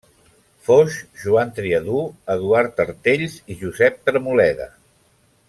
Foix, 0.69 0.95
Joan 1.23 1.51
Triadú, 1.59 1.99
Eduard 2.37 2.81
Artells 2.87 3.37
i 3.53 3.59
Josep 3.61 4.01
Tremoleda. 4.11 4.69